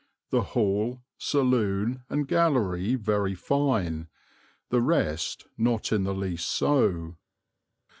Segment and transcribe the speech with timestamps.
[0.31, 4.07] The Hall, saloon, and gallery very fine;
[4.69, 7.17] the rest not in the least so."